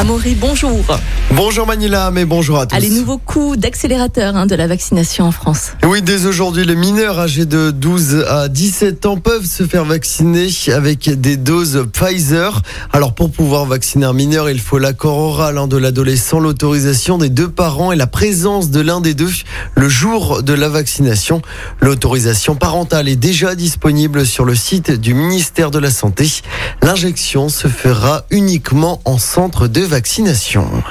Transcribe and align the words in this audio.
Amaury, 0.00 0.34
bonjour. 0.34 0.82
Bonjour 1.32 1.66
Manila, 1.66 2.10
mais 2.10 2.24
bonjour 2.24 2.58
à 2.58 2.64
tous. 2.64 2.74
Allez, 2.74 2.88
nouveau 2.88 3.18
coup 3.18 3.58
d'accélérateur 3.58 4.34
hein, 4.34 4.46
de 4.46 4.54
la 4.54 4.66
vaccination 4.66 5.26
en 5.26 5.30
France. 5.30 5.72
Oui, 5.84 6.00
dès 6.00 6.24
aujourd'hui, 6.24 6.64
les 6.64 6.74
mineurs 6.74 7.18
âgés 7.18 7.44
de 7.44 7.70
12 7.70 8.24
à 8.26 8.48
17 8.48 9.04
ans 9.04 9.18
peuvent 9.18 9.44
se 9.44 9.64
faire 9.64 9.84
vacciner 9.84 10.48
avec 10.74 11.20
des 11.20 11.36
doses 11.36 11.86
Pfizer. 11.92 12.62
Alors, 12.94 13.12
pour 13.12 13.30
pouvoir 13.30 13.66
vacciner 13.66 14.06
un 14.06 14.14
mineur, 14.14 14.48
il 14.48 14.58
faut 14.58 14.78
l'accord 14.78 15.18
oral 15.18 15.58
hein, 15.58 15.66
de 15.66 15.76
l'adolescent, 15.76 16.40
l'autorisation 16.40 17.18
des 17.18 17.28
deux 17.28 17.50
parents 17.50 17.92
et 17.92 17.96
la 17.96 18.06
présence 18.06 18.70
de 18.70 18.80
l'un 18.80 19.02
des 19.02 19.12
deux 19.12 19.30
le 19.74 19.88
jour 19.90 20.42
de 20.42 20.54
la 20.54 20.70
vaccination. 20.70 21.42
L'autorisation 21.82 22.54
parentale 22.54 23.06
est 23.06 23.16
déjà 23.16 23.54
disponible 23.54 24.24
sur 24.24 24.46
le 24.46 24.54
site 24.54 24.92
du 24.92 25.12
ministère 25.12 25.70
de 25.70 25.78
la 25.78 25.90
Santé. 25.90 26.26
L'injection 26.82 27.50
se 27.50 27.68
fera 27.68 28.24
uniquement 28.30 29.02
en 29.04 29.18
centre 29.18 29.68
de 29.68 29.89
vaccination. 29.90 30.84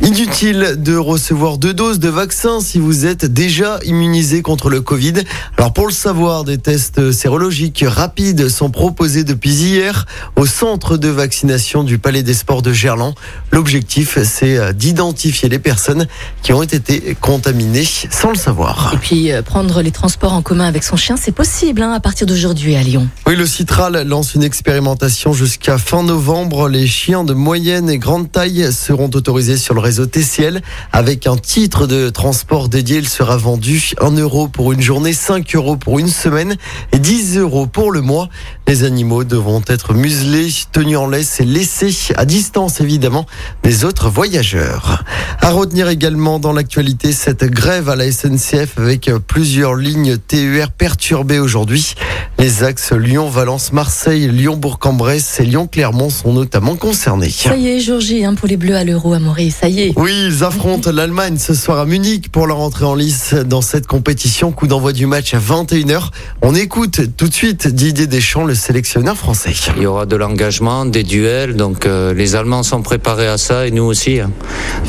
Inutile 0.00 0.76
de 0.78 0.94
recevoir 0.96 1.58
deux 1.58 1.74
doses 1.74 1.98
de 1.98 2.08
vaccin 2.08 2.60
si 2.60 2.78
vous 2.78 3.04
êtes 3.04 3.24
déjà 3.24 3.80
immunisé 3.84 4.42
contre 4.42 4.70
le 4.70 4.80
Covid. 4.80 5.14
Alors 5.56 5.72
pour 5.72 5.88
le 5.88 5.92
savoir, 5.92 6.44
des 6.44 6.56
tests 6.56 7.10
sérologiques 7.10 7.84
rapides 7.84 8.48
sont 8.48 8.70
proposés 8.70 9.24
depuis 9.24 9.50
hier 9.50 10.06
au 10.36 10.46
centre 10.46 10.98
de 10.98 11.08
vaccination 11.08 11.82
du 11.82 11.98
Palais 11.98 12.22
des 12.22 12.34
Sports 12.34 12.62
de 12.62 12.72
Gerland. 12.72 13.14
L'objectif, 13.50 14.18
c'est 14.22 14.72
d'identifier 14.72 15.48
les 15.48 15.58
personnes 15.58 16.06
qui 16.42 16.52
ont 16.52 16.62
été 16.62 17.16
contaminées 17.20 17.86
sans 18.10 18.30
le 18.30 18.36
savoir. 18.36 18.92
Et 18.94 18.98
puis 18.98 19.32
euh, 19.32 19.42
prendre 19.42 19.82
les 19.82 19.90
transports 19.90 20.32
en 20.32 20.42
commun 20.42 20.66
avec 20.66 20.84
son 20.84 20.96
chien, 20.96 21.16
c'est 21.16 21.32
possible 21.32 21.82
hein, 21.82 21.92
à 21.92 21.98
partir 21.98 22.28
d'aujourd'hui 22.28 22.76
à 22.76 22.84
Lyon. 22.84 23.08
Oui, 23.26 23.34
le 23.34 23.46
Citral 23.46 24.06
lance 24.06 24.34
une 24.34 24.44
expérimentation 24.44 25.32
jusqu'à 25.32 25.76
fin 25.76 26.04
novembre. 26.04 26.68
Les 26.68 26.86
chiens 26.86 27.24
de 27.24 27.34
moyenne 27.34 27.90
et 27.90 27.98
grande 27.98 28.30
taille 28.30 28.72
seront 28.72 29.10
autorisés 29.12 29.56
sur 29.56 29.74
le 29.74 29.87
réseau 29.88 30.04
TCL. 30.04 30.60
Avec 30.92 31.26
un 31.26 31.38
titre 31.38 31.86
de 31.86 32.10
transport 32.10 32.68
dédié, 32.68 32.98
il 32.98 33.08
sera 33.08 33.38
vendu 33.38 33.92
1 34.02 34.10
euro 34.18 34.46
pour 34.46 34.72
une 34.72 34.82
journée, 34.82 35.14
5 35.14 35.56
euros 35.56 35.76
pour 35.76 35.98
une 35.98 36.08
semaine 36.08 36.56
et 36.92 36.98
10 36.98 37.38
euros 37.38 37.66
pour 37.66 37.90
le 37.90 38.02
mois. 38.02 38.28
Les 38.66 38.84
animaux 38.84 39.24
devront 39.24 39.62
être 39.66 39.94
muselés, 39.94 40.50
tenus 40.72 40.98
en 40.98 41.08
laisse 41.08 41.40
et 41.40 41.46
laissés 41.46 41.94
à 42.16 42.26
distance 42.26 42.82
évidemment 42.82 43.24
des 43.62 43.86
autres 43.86 44.10
voyageurs. 44.10 45.04
À 45.40 45.52
retenir 45.52 45.88
également 45.88 46.38
dans 46.38 46.52
l'actualité 46.52 47.12
cette 47.12 47.44
grève 47.44 47.88
à 47.88 47.96
la 47.96 48.12
SNCF 48.12 48.76
avec 48.76 49.10
plusieurs 49.26 49.74
lignes 49.74 50.18
TER 50.18 50.70
perturbées 50.70 51.38
aujourd'hui. 51.38 51.94
Les 52.38 52.62
axes 52.62 52.92
Lyon, 52.92 53.30
Valence, 53.30 53.72
Marseille, 53.72 54.28
Lyon, 54.28 54.58
Bourg-en-Bresse 54.58 55.40
et 55.40 55.44
Lyon-Clermont 55.44 56.10
sont 56.10 56.34
notamment 56.34 56.76
concernés. 56.76 57.30
Ça 57.30 57.56
y 57.56 57.68
est, 57.68 57.80
jour 57.80 58.00
hein, 58.22 58.34
pour 58.34 58.48
les 58.48 58.58
Bleus 58.58 58.76
à 58.76 58.84
l'Euro 58.84 59.14
à 59.14 59.18
Maurice. 59.18 59.56
Ça 59.62 59.68
y 59.70 59.77
est. 59.77 59.77
Oui, 59.96 60.12
ils 60.26 60.42
affrontent 60.42 60.90
l'Allemagne 60.90 61.38
ce 61.38 61.54
soir 61.54 61.78
à 61.78 61.86
Munich 61.86 62.30
pour 62.32 62.48
leur 62.48 62.58
entrée 62.58 62.84
en 62.84 62.96
lice 62.96 63.34
dans 63.34 63.60
cette 63.60 63.86
compétition. 63.86 64.50
Coup 64.50 64.66
d'envoi 64.66 64.92
du 64.92 65.06
match 65.06 65.34
à 65.34 65.38
21h. 65.38 66.08
On 66.42 66.56
écoute 66.56 67.00
tout 67.16 67.28
de 67.28 67.34
suite 67.34 67.68
Didier 67.68 68.08
Deschamps, 68.08 68.44
le 68.44 68.56
sélectionneur 68.56 69.16
français. 69.16 69.52
Il 69.76 69.84
y 69.84 69.86
aura 69.86 70.04
de 70.04 70.16
l'engagement, 70.16 70.84
des 70.84 71.04
duels, 71.04 71.54
donc 71.54 71.86
euh, 71.86 72.12
les 72.12 72.34
Allemands 72.34 72.64
sont 72.64 72.82
préparés 72.82 73.28
à 73.28 73.38
ça 73.38 73.68
et 73.68 73.70
nous 73.70 73.84
aussi. 73.84 74.18
Hein. 74.18 74.32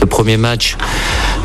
Le 0.00 0.06
premier 0.06 0.38
match, 0.38 0.78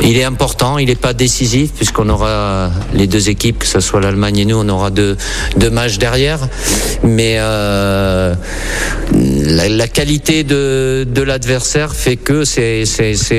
il 0.01 0.17
est 0.17 0.23
important, 0.23 0.77
il 0.77 0.87
n'est 0.87 0.95
pas 0.95 1.13
décisif 1.13 1.73
puisqu'on 1.73 2.07
aura 2.07 2.71
les 2.93 3.07
deux 3.07 3.29
équipes, 3.29 3.59
que 3.59 3.67
ce 3.67 3.81
soit 3.81 3.99
l'Allemagne 3.99 4.37
et 4.37 4.45
nous, 4.45 4.57
on 4.57 4.69
aura 4.69 4.89
deux, 4.89 5.17
deux 5.57 5.69
matchs 5.69 5.97
derrière. 5.97 6.39
Mais 7.03 7.35
euh, 7.39 8.35
la, 9.43 9.67
la, 9.67 9.87
qualité 9.87 10.43
de, 10.43 11.05
de 11.09 11.21
l'adversaire 11.21 11.93
fait 11.93 12.15
que 12.15 12.45
c'est 12.45 12.85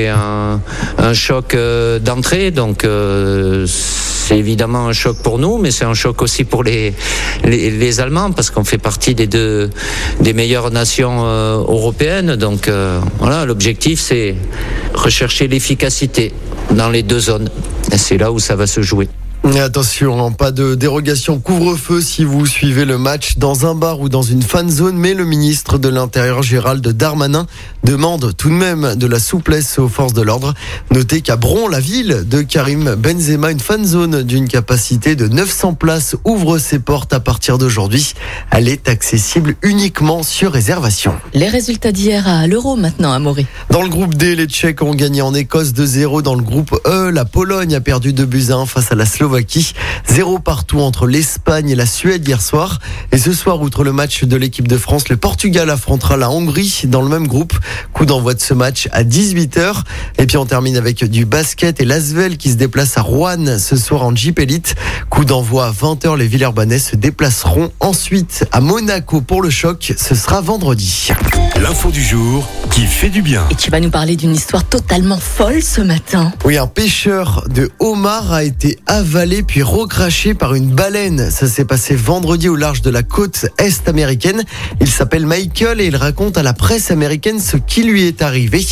un, 0.07 0.61
un 0.97 1.13
choc 1.13 1.53
euh, 1.53 1.99
d'entrée, 1.99 2.51
donc 2.51 2.83
euh, 2.83 3.65
c'est 3.67 4.37
évidemment 4.37 4.87
un 4.87 4.93
choc 4.93 5.17
pour 5.23 5.39
nous, 5.39 5.57
mais 5.57 5.71
c'est 5.71 5.85
un 5.85 5.93
choc 5.93 6.21
aussi 6.21 6.43
pour 6.43 6.63
les, 6.63 6.93
les, 7.43 7.71
les 7.71 7.99
Allemands 7.99 8.31
parce 8.31 8.51
qu'on 8.51 8.63
fait 8.63 8.77
partie 8.77 9.15
des 9.15 9.27
deux 9.27 9.69
des 10.19 10.33
meilleures 10.33 10.71
nations 10.71 11.25
euh, 11.25 11.57
européennes. 11.57 12.35
Donc 12.35 12.69
voilà, 13.19 13.45
l'objectif 13.45 13.99
c'est 13.99 14.35
rechercher 14.93 15.47
l'efficacité 15.47 16.33
dans 16.71 16.89
les 16.89 17.03
deux 17.03 17.19
zones. 17.19 17.49
C'est 17.95 18.17
là 18.17 18.31
où 18.31 18.39
ça 18.39 18.55
va 18.55 18.67
se 18.67 18.81
jouer. 18.81 19.07
Attention, 19.45 20.25
hein, 20.25 20.31
pas 20.31 20.51
de 20.51 20.73
dérogation 20.73 21.39
couvre-feu 21.39 22.01
si 22.01 22.23
vous 22.23 22.47
suivez 22.47 22.83
le 22.83 22.97
match 22.97 23.37
dans 23.37 23.67
un 23.67 23.75
bar 23.75 23.99
ou 23.99 24.09
dans 24.09 24.23
une 24.23 24.41
fan 24.41 24.69
zone, 24.69 24.97
mais 24.97 25.13
le 25.13 25.23
ministre 25.23 25.77
de 25.77 25.87
l'Intérieur 25.87 26.41
Gérald 26.41 26.85
Darmanin 26.85 27.45
demande 27.83 28.35
tout 28.35 28.49
de 28.49 28.55
même 28.55 28.95
de 28.95 29.05
la 29.05 29.19
souplesse 29.19 29.77
aux 29.77 29.87
forces 29.87 30.13
de 30.13 30.23
l'ordre. 30.23 30.55
Notez 30.91 31.21
qu'à 31.21 31.35
Bron, 31.35 31.67
la 31.67 31.79
ville 31.79 32.25
de 32.27 32.41
Karim 32.41 32.95
Benzema, 32.95 33.51
une 33.51 33.59
fan 33.59 33.85
zone 33.85 34.23
d'une 34.23 34.47
capacité 34.47 35.15
de 35.15 35.27
900 35.27 35.75
places 35.75 36.15
ouvre 36.25 36.57
ses 36.57 36.79
portes 36.79 37.13
à 37.13 37.19
partir 37.19 37.59
d'aujourd'hui. 37.59 38.13
Elle 38.51 38.67
est 38.67 38.89
accessible 38.89 39.55
uniquement 39.61 40.23
sur 40.23 40.51
réservation. 40.51 41.13
Les 41.33 41.49
résultats 41.49 41.91
d'hier 41.91 42.27
à 42.27 42.47
l'Euro 42.47 42.75
maintenant 42.75 43.13
à 43.13 43.19
Maury. 43.19 43.45
Dans 43.69 43.83
le 43.83 43.89
groupe 43.89 44.15
D, 44.15 44.35
les 44.35 44.47
Tchèques 44.47 44.81
ont 44.81 44.95
gagné 44.95 45.21
en 45.21 45.33
Écosse 45.35 45.69
2-0. 45.69 46.23
Dans 46.23 46.35
le 46.35 46.43
groupe 46.43 46.75
E, 46.87 47.11
la 47.11 47.25
Pologne 47.25 47.75
a 47.75 47.79
perdu 47.79 48.11
2 48.11 48.25
buts 48.25 48.45
à 48.49 48.55
1 48.55 48.65
face 48.65 48.91
à 48.91 48.95
la 48.95 49.05
Slovaquie. 49.05 49.34
Zéro 50.07 50.39
partout 50.39 50.79
entre 50.79 51.07
l'Espagne 51.07 51.69
et 51.69 51.75
la 51.75 51.85
Suède 51.85 52.25
hier 52.27 52.41
soir. 52.41 52.79
Et 53.11 53.17
ce 53.17 53.33
soir, 53.33 53.61
outre 53.61 53.83
le 53.83 53.91
match 53.91 54.23
de 54.23 54.35
l'équipe 54.37 54.67
de 54.67 54.77
France, 54.77 55.09
le 55.09 55.17
Portugal 55.17 55.69
affrontera 55.69 56.15
la 56.15 56.29
Hongrie 56.29 56.83
dans 56.85 57.01
le 57.01 57.09
même 57.09 57.27
groupe. 57.27 57.53
Coup 57.91 58.05
d'envoi 58.05 58.33
de 58.33 58.39
ce 58.39 58.53
match 58.53 58.87
à 58.91 59.03
18h. 59.03 59.81
Et 60.17 60.25
puis 60.25 60.37
on 60.37 60.45
termine 60.45 60.77
avec 60.77 61.03
du 61.03 61.25
basket 61.25 61.81
et 61.81 61.85
l'Asvel 61.85 62.37
qui 62.37 62.51
se 62.51 62.55
déplace 62.55 62.97
à 62.97 63.01
Rouen 63.01 63.57
ce 63.57 63.75
soir 63.75 64.03
en 64.03 64.15
Jeep 64.15 64.39
Elite. 64.39 64.75
Coup 65.09 65.25
d'envoi 65.25 65.67
à 65.67 65.71
20h. 65.71 66.17
Les 66.17 66.27
Villeurbanais 66.27 66.79
se 66.79 66.95
déplaceront 66.95 67.71
ensuite 67.79 68.45
à 68.51 68.61
Monaco 68.61 69.21
pour 69.21 69.41
le 69.41 69.49
choc. 69.49 69.93
Ce 69.97 70.15
sera 70.15 70.41
vendredi. 70.41 71.09
L'info 71.61 71.91
du 71.91 72.03
jour 72.03 72.47
qui 72.71 72.85
fait 72.85 73.09
du 73.09 73.21
bien. 73.21 73.45
Et 73.49 73.55
tu 73.55 73.71
vas 73.71 73.79
nous 73.79 73.89
parler 73.89 74.15
d'une 74.15 74.35
histoire 74.35 74.63
totalement 74.63 75.19
folle 75.19 75.61
ce 75.61 75.81
matin. 75.81 76.31
Oui, 76.43 76.57
un 76.57 76.67
pêcheur 76.67 77.43
de 77.49 77.71
homard 77.79 78.31
a 78.31 78.43
été 78.43 78.77
avalé 78.85 79.24
puis 79.25 79.63
recraché 79.63 80.35
par 80.35 80.53
une 80.53 80.69
baleine. 80.69 81.31
Ça 81.31 81.47
s'est 81.47 81.65
passé 81.65 81.95
vendredi 81.95 82.47
au 82.47 82.55
large 82.55 82.81
de 82.83 82.91
la 82.91 83.01
côte 83.01 83.47
est 83.57 83.87
américaine. 83.87 84.43
Il 84.81 84.87
s'appelle 84.89 85.25
Michael 85.25 85.81
et 85.81 85.87
il 85.87 85.95
raconte 85.95 86.37
à 86.37 86.43
la 86.43 86.53
presse 86.53 86.91
américaine 86.91 87.39
ce 87.39 87.57
qui 87.57 87.83
lui 87.83 88.05
est 88.05 88.21
arrivé. 88.21 88.63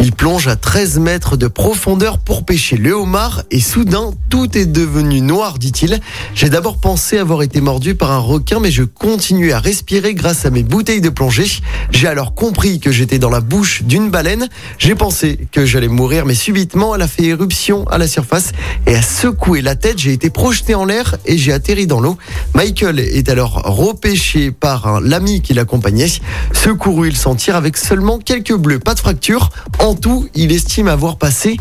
Il 0.00 0.12
plonge 0.12 0.48
à 0.48 0.56
13 0.56 0.98
mètres 0.98 1.36
de 1.36 1.46
profondeur 1.46 2.18
pour 2.18 2.44
pêcher 2.44 2.76
le 2.76 2.92
homard 2.92 3.42
et 3.50 3.60
soudain 3.60 4.10
tout 4.28 4.56
est 4.58 4.66
devenu 4.66 5.22
noir, 5.22 5.58
dit-il. 5.58 5.98
J'ai 6.34 6.50
d'abord 6.50 6.78
pensé 6.78 7.16
avoir 7.16 7.42
été 7.42 7.60
mordu 7.60 7.94
par 7.94 8.10
un 8.10 8.18
requin 8.18 8.60
mais 8.60 8.70
je 8.70 8.82
continuais 8.82 9.52
à 9.52 9.60
respirer 9.60 10.14
grâce 10.14 10.44
à 10.44 10.50
mes 10.50 10.62
bouteilles 10.62 11.00
de 11.00 11.08
plongée. 11.08 11.46
J'ai 11.90 12.06
alors 12.08 12.34
compris 12.34 12.80
que 12.80 12.92
j'étais 12.92 13.18
dans 13.18 13.30
la 13.30 13.40
bouche 13.40 13.82
d'une 13.82 14.10
baleine. 14.10 14.48
J'ai 14.76 14.94
pensé 14.94 15.38
que 15.52 15.64
j'allais 15.64 15.88
mourir 15.88 16.26
mais 16.26 16.34
subitement 16.34 16.94
elle 16.94 17.02
a 17.02 17.08
fait 17.08 17.24
éruption 17.24 17.86
à 17.88 17.96
la 17.96 18.08
surface 18.08 18.52
et 18.86 18.94
a 18.94 19.02
secoué 19.02 19.62
la 19.62 19.74
tête. 19.74 19.91
J'ai 19.96 20.12
été 20.12 20.30
projeté 20.30 20.74
en 20.74 20.84
l'air 20.84 21.16
et 21.26 21.36
j'ai 21.36 21.52
atterri 21.52 21.86
dans 21.86 22.00
l'eau. 22.00 22.16
Michael 22.54 22.98
est 22.98 23.28
alors 23.28 23.62
repêché 23.64 24.50
par 24.50 25.00
l'ami 25.00 25.42
qui 25.42 25.54
l'accompagnait. 25.54 26.06
Secouru, 26.52 27.08
il 27.08 27.16
s'en 27.16 27.34
tire 27.34 27.56
avec 27.56 27.76
seulement 27.76 28.18
quelques 28.18 28.54
bleus, 28.56 28.78
pas 28.78 28.94
de 28.94 29.00
fracture. 29.00 29.50
En 29.78 29.94
tout, 29.94 30.28
il 30.34 30.52
estime 30.52 30.88
avoir 30.88 31.16
passé 31.16 31.56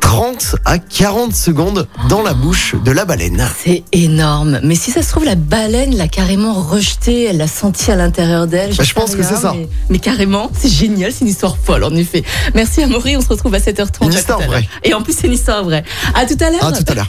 30 0.00 0.56
à 0.66 0.78
40 0.78 1.34
secondes 1.34 1.88
dans 2.08 2.22
la 2.22 2.34
bouche 2.34 2.74
de 2.84 2.90
la 2.90 3.04
baleine. 3.04 3.48
C'est 3.64 3.82
énorme. 3.92 4.60
Mais 4.62 4.74
si 4.74 4.90
ça 4.90 5.02
se 5.02 5.08
trouve, 5.08 5.24
la 5.24 5.36
baleine 5.36 5.96
l'a 5.96 6.08
carrément 6.08 6.52
rejeté, 6.52 7.24
elle 7.24 7.38
l'a 7.38 7.46
senti 7.46 7.90
à 7.90 7.96
l'intérieur 7.96 8.46
d'elle. 8.46 8.74
Bah, 8.76 8.84
je 8.84 8.92
pense 8.92 9.14
que 9.14 9.22
c'est 9.22 9.36
ça. 9.36 9.54
Mais, 9.56 9.68
mais 9.88 9.98
carrément, 9.98 10.50
c'est 10.54 10.68
génial, 10.68 11.12
c'est 11.12 11.22
une 11.22 11.30
histoire 11.30 11.56
folle 11.56 11.84
en 11.84 11.94
effet. 11.94 12.24
Merci 12.54 12.82
à 12.82 12.88
Maury, 12.88 13.16
on 13.16 13.22
se 13.22 13.28
retrouve 13.28 13.54
à 13.54 13.58
7h30. 13.58 14.04
Une 14.04 14.12
histoire 14.12 14.40
vraie. 14.42 14.68
Et 14.84 14.92
en 14.92 15.02
plus, 15.02 15.16
c'est 15.16 15.28
une 15.28 15.32
histoire 15.32 15.64
vraie. 15.64 15.84
À 16.14 16.26
tout 16.26 16.36
à 16.40 16.50
l'heure. 16.50 16.66
À 16.66 16.72
tout 16.72 16.84
à 16.88 16.94
l'heure. 16.94 17.08